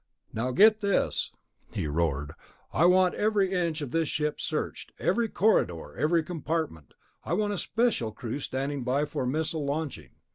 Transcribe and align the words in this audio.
"Now 0.33 0.49
get 0.49 0.79
this," 0.79 1.31
he 1.75 1.85
roared. 1.85 2.31
"I 2.73 2.85
want 2.85 3.13
every 3.13 3.51
inch 3.51 3.81
of 3.81 3.91
this 3.91 4.09
ship 4.09 4.41
searched... 4.41 4.91
every 4.97 5.29
corridor, 5.29 5.93
every 5.95 6.23
compartment. 6.23 6.95
I 7.23 7.33
want 7.33 7.53
a 7.53 7.57
special 7.59 8.11
crew 8.11 8.39
standing 8.39 8.83
by 8.83 9.05
for 9.05 9.27
missile 9.27 9.63
launching. 9.63 10.09